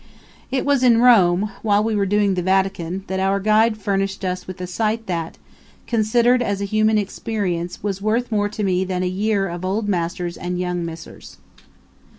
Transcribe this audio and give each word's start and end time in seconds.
It 0.49 0.65
was 0.65 0.81
in 0.81 0.97
Rome, 0.97 1.51
while 1.61 1.83
we 1.83 1.95
were 1.95 2.07
doing 2.07 2.33
the 2.33 2.41
Vatican, 2.41 3.03
that 3.05 3.19
our 3.19 3.39
guide 3.39 3.77
furnished 3.77 4.25
us 4.25 4.47
with 4.47 4.59
a 4.59 4.65
sight 4.65 5.05
that, 5.05 5.37
considered 5.85 6.41
as 6.41 6.59
a 6.59 6.65
human 6.65 6.97
experience, 6.97 7.83
was 7.83 8.01
worth 8.01 8.31
more 8.31 8.49
to 8.49 8.63
me 8.63 8.83
than 8.83 9.03
a 9.03 9.07
year 9.07 9.47
of 9.47 9.63
Old 9.63 9.87
Masters 9.87 10.37
and 10.37 10.59
Young 10.59 10.83
Messers. 10.83 11.37